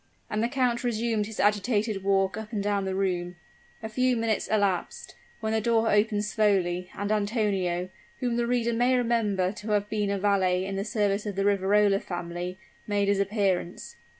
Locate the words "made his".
12.87-13.19